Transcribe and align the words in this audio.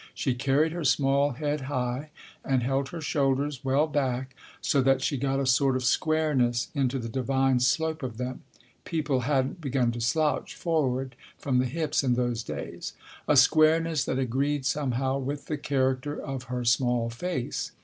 She 0.15 0.33
carried 0.33 0.71
her 0.71 0.83
small 0.83 1.33
head 1.33 1.61
high, 1.61 2.09
and 2.43 2.63
held 2.63 2.89
her 2.89 3.01
shoulders 3.01 3.63
well 3.63 3.85
back, 3.85 4.35
so 4.59 4.81
that 4.81 5.03
she 5.03 5.15
got 5.15 5.39
a 5.39 5.45
sort 5.45 5.75
of 5.75 5.83
squareness 5.83 6.69
into 6.73 6.97
the 6.97 7.07
divine 7.07 7.59
slope 7.59 8.01
of 8.01 8.17
them 8.17 8.41
(people 8.83 9.19
hadn't 9.19 9.61
begun 9.61 9.91
to 9.91 10.01
slouch 10.01 10.55
forward 10.55 11.15
from 11.37 11.59
the 11.59 11.67
hips 11.67 12.01
in 12.03 12.15
those 12.15 12.41
days), 12.41 12.93
a 13.27 13.37
squareness 13.37 14.03
that 14.05 14.17
agreed 14.17 14.65
somehow 14.65 15.19
with 15.19 15.45
the 15.45 15.57
character 15.59 16.19
of 16.19 16.45
her 16.45 16.65
small 16.65 17.11
face. 17.11 17.71